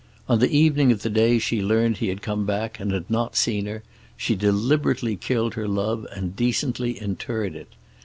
[0.27, 3.35] On the evening of the day she learned he had come back and had not
[3.35, 3.83] seen her,
[4.17, 7.73] she deliberately killed her love and decently interred it.